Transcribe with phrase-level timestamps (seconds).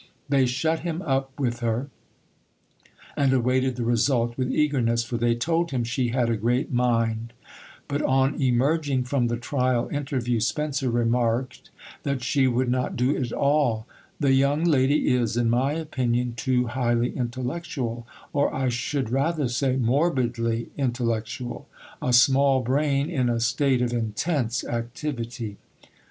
[0.29, 1.89] They shut him up with her,
[3.15, 7.33] and awaited the result with eagerness, for they told him she had a great mind;
[7.87, 11.69] but on emerging from the trial interview Spencer remarked
[12.01, 13.85] that she would not do at all:
[14.19, 19.75] "The young lady is, in my opinion, too highly intellectual; or, I should rather say
[19.75, 21.69] morbidly intellectual.
[22.01, 25.57] A small brain in a state of intense activity."